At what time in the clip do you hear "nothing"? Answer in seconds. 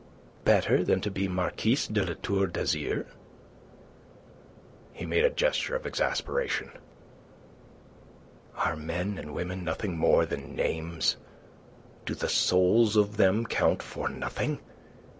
9.63-9.95, 14.09-14.57